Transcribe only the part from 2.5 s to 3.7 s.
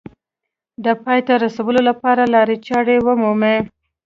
چارې ومومي